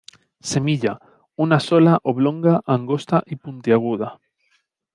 [0.51, 0.93] Semilla:
[1.45, 4.17] una sola, oblonga, angosta y puntiaguda.